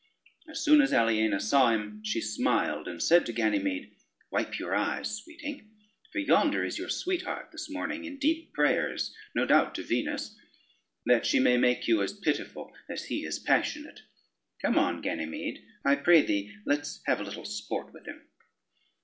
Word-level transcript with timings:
As 0.49 0.59
soon 0.61 0.81
as 0.81 0.91
Aliena 0.91 1.39
saw 1.39 1.69
him, 1.69 2.01
she 2.03 2.21
smiled 2.21 2.87
and 2.87 3.03
said 3.03 3.23
to 3.27 3.31
Ganymede: 3.31 3.93
"Wipe 4.31 4.57
your 4.57 4.73
eyes, 4.73 5.15
sweeting, 5.17 5.69
for 6.11 6.17
yonder 6.17 6.65
is 6.65 6.79
your 6.79 6.89
sweetheart 6.89 7.49
this 7.51 7.69
morning 7.69 8.05
in 8.05 8.17
deep 8.17 8.51
prayers, 8.51 9.13
no 9.35 9.45
doubt, 9.45 9.75
to 9.75 9.83
Venus, 9.83 10.35
that 11.05 11.27
she 11.27 11.39
may 11.39 11.55
make 11.55 11.87
you 11.87 12.01
as 12.01 12.13
pitiful 12.19 12.73
as 12.89 13.03
he 13.09 13.23
is 13.23 13.37
passionate. 13.37 14.01
Come 14.59 14.79
on, 14.79 15.01
Ganymede, 15.03 15.63
I 15.85 15.97
pray 15.97 16.23
thee, 16.23 16.51
let's 16.65 17.03
have 17.05 17.19
a 17.19 17.23
little 17.23 17.45
sport 17.45 17.93
with 17.93 18.07
him." 18.07 18.25